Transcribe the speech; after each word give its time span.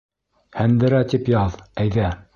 Һәндерә 0.61 1.03
тип 1.13 1.31
яҙ, 1.37 1.63
әйҙә. 1.85 2.13